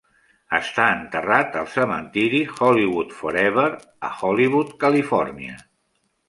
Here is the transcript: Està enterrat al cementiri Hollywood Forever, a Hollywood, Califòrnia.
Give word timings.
Està 0.59 0.85
enterrat 0.93 1.57
al 1.59 1.67
cementiri 1.73 2.39
Hollywood 2.69 3.13
Forever, 3.19 3.67
a 4.09 4.11
Hollywood, 4.31 4.75
Califòrnia. 4.87 5.61